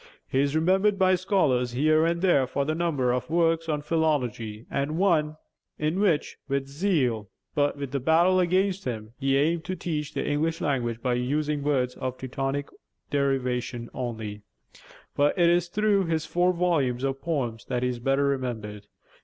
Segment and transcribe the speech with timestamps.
[0.27, 4.65] He is remembered by scholars here and there for a number of works on philology,
[4.71, 5.43] and one ('Outline of
[5.77, 9.63] English Speech Craft') in which, with zeal, but with the battle against him, he aimed
[9.65, 12.69] to teach the English language by using words of Teutonic
[13.11, 14.41] derivation only;
[15.15, 18.87] but it is through his four volumes of poems that he is better remembered.